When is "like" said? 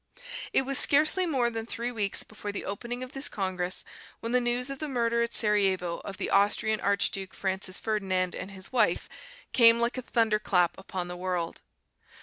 9.79-9.99